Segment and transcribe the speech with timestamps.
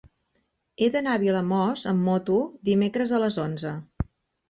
[0.81, 2.41] He d'anar a Vilamòs amb moto
[2.73, 3.79] dimecres a les onze.